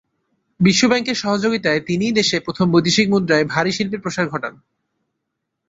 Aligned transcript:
বিশ্ব 0.59 0.83
ব্যাংকের 0.87 1.15
সহযোগিতায় 1.15 1.81
তিনিই 1.87 2.17
দেশে 2.19 2.37
প্রথম 2.39 2.67
বৈদেশিক 2.71 3.07
মুদ্রায় 3.09 3.45
ভারী 3.45 3.71
শিল্পের 3.71 4.03
প্রসার 4.03 4.25
ঘটান। 4.29 4.53